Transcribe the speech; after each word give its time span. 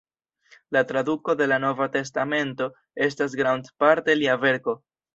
La 0.75 0.81
traduko 0.91 1.35
de 1.43 1.49
la 1.51 1.59
"Nova 1.67 1.89
testamento" 1.97 2.71
estas 3.11 3.39
grandparte 3.45 4.21
lia 4.23 4.43
verko. 4.49 4.81